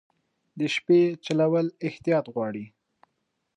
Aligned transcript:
د 0.59 0.61
شپې 0.75 1.01
چلول 1.25 1.67
احتیاط 1.87 2.25
غواړي. 2.33 2.65